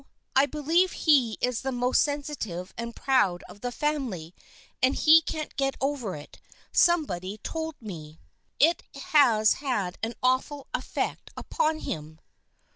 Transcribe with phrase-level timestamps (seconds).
[0.35, 4.33] I believe he is the most sensitive and proud of the family,
[4.81, 8.19] and he can't get over it, some body told me.
[8.59, 12.17] It has had an awful affect upon him."